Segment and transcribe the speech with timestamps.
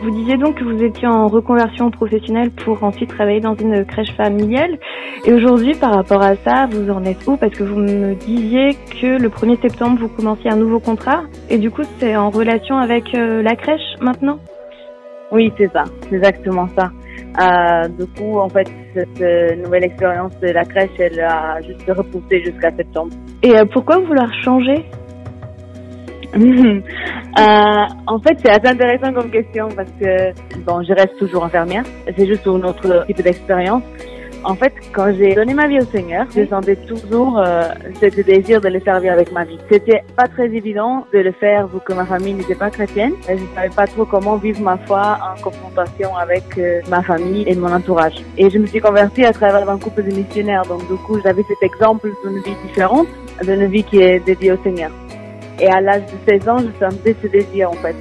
[0.00, 4.12] Vous disiez donc que vous étiez en reconversion professionnelle pour ensuite travailler dans une crèche
[4.16, 4.78] familiale.
[5.24, 7.36] Et aujourd'hui, par rapport à ça, vous en êtes où?
[7.36, 11.22] Parce que vous me disiez que le 1er septembre, vous commenciez un nouveau contrat.
[11.50, 14.38] Et du coup, c'est en relation avec euh, la crèche maintenant?
[15.32, 15.84] Oui, c'est ça.
[16.08, 16.90] C'est exactement ça.
[17.40, 21.84] Euh, du coup, en fait, cette euh, nouvelle expérience de la crèche, elle a juste
[21.88, 23.10] repoussé jusqu'à septembre.
[23.42, 24.84] Et euh, pourquoi vouloir changer?
[27.36, 31.84] euh, en fait, c'est assez intéressant comme question parce que bon, je reste toujours infirmière.
[32.16, 33.82] C'est juste pour notre type d'expérience.
[34.44, 37.62] En fait, quand j'ai donné ma vie au Seigneur, je sentais toujours euh,
[38.00, 39.58] ce désir de le servir avec ma vie.
[39.70, 43.12] C'était pas très évident de le faire vu que ma famille n'était pas chrétienne.
[43.26, 47.44] Je ne savais pas trop comment vivre ma foi en confrontation avec euh, ma famille
[47.48, 48.14] et mon entourage.
[48.36, 50.62] Et je me suis convertie à travers un couple de missionnaires.
[50.66, 53.08] Donc du coup, j'avais cet exemple d'une vie différente,
[53.42, 54.90] d'une vie qui est dédiée au Seigneur.
[55.60, 57.96] Et à l'âge de 16 ans, je sentais ce désir en fait.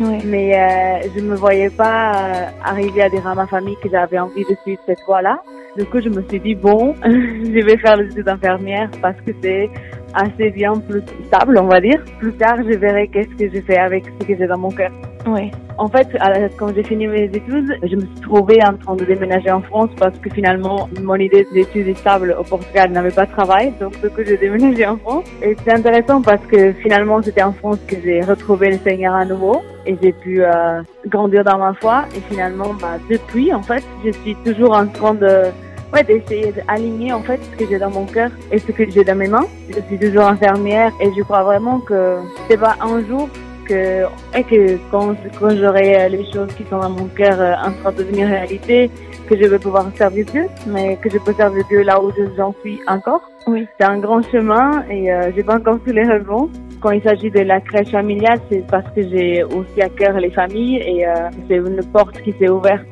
[0.00, 0.18] Oui.
[0.26, 4.18] Mais euh, je me voyais pas euh, arriver à dire à ma famille que j'avais
[4.18, 5.40] envie de suivre cette voie-là.
[5.76, 9.32] Du coup, je me suis dit, bon, je vais faire les études d'infirmière parce que
[9.42, 9.70] c'est
[10.14, 12.02] assez bien plus stable, on va dire.
[12.18, 14.90] Plus tard, je verrai qu'est-ce que je fais avec ce que j'ai dans mon cœur.
[15.26, 15.50] Oui.
[15.78, 16.08] En fait,
[16.56, 19.90] quand j'ai fini mes études, je me suis trouvée en train de déménager en France
[19.98, 23.74] parce que finalement, mon idée d'études stables au Portugal n'avait pas de travail.
[23.80, 25.24] Donc, du coup, j'ai déménagé en France.
[25.42, 29.24] Et c'est intéressant parce que finalement, c'était en France que j'ai retrouvé le Seigneur à
[29.24, 32.04] nouveau et j'ai pu euh, grandir dans ma foi.
[32.16, 35.50] Et finalement, bah, depuis, en fait, je suis toujours en train de
[35.92, 39.04] ouais, d'essayer d'aligner en fait ce que j'ai dans mon cœur et ce que j'ai
[39.04, 39.46] dans mes mains.
[39.68, 42.16] Je suis toujours infirmière et je crois vraiment que
[42.48, 43.28] c'est pas un jour
[43.68, 44.04] que,
[44.38, 47.72] et que quand, quand j'aurai euh, les choses qui sont dans mon cœur euh, en
[47.72, 48.90] train de devenir réalité,
[49.28, 52.34] que je vais pouvoir servir Dieu, mais que je peux servir Dieu là où je-
[52.36, 53.22] j'en suis encore.
[53.48, 53.66] Oui.
[53.78, 56.48] C'est un grand chemin et euh, j'ai pas encore tous les raisons.
[56.80, 60.30] Quand il s'agit de la crèche familiale, c'est parce que j'ai aussi à cœur les
[60.30, 61.12] familles et euh,
[61.48, 62.86] c'est une porte qui s'est ouverte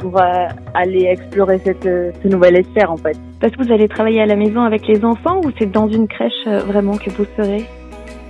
[0.00, 3.16] pour euh, aller explorer cette, ce nouvel sphère en fait.
[3.40, 6.08] Parce que vous allez travailler à la maison avec les enfants ou c'est dans une
[6.08, 7.64] crèche vraiment que vous serez?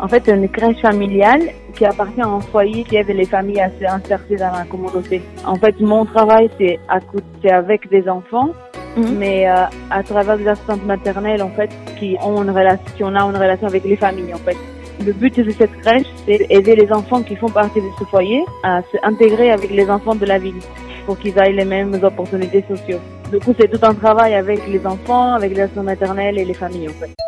[0.00, 1.42] En fait, une crèche familiale
[1.74, 5.22] qui appartient à un foyer qui aide les familles à se insérer dans la communauté.
[5.44, 8.50] En fait, mon travail, c'est à côté c'est avec des enfants,
[8.96, 9.18] Mhm.
[9.18, 13.08] mais euh, à travers des assistantes maternelles, en fait, qui ont une relation, qui ont
[13.10, 14.56] une relation avec les familles, en fait.
[15.04, 18.44] Le but de cette crèche, c'est d'aider les enfants qui font partie de ce foyer
[18.64, 20.60] à s'intégrer avec les enfants de la ville
[21.06, 23.00] pour qu'ils aient les mêmes opportunités sociales.
[23.30, 26.54] Du coup, c'est tout un travail avec les enfants, avec les assistantes maternelles et les
[26.54, 27.27] familles, en fait.